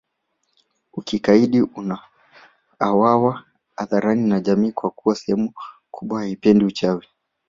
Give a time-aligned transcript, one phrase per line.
[0.93, 3.43] Ukikaidi unauwawa
[3.75, 5.53] hadharani na jamii kwa kuwa sehemu
[5.91, 7.05] kubwa hawapendi uchawi